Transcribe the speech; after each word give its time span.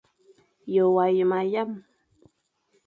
Ye 0.73 0.81
wa 0.95 1.05
yeme 1.15 1.39
yame. 1.53 1.81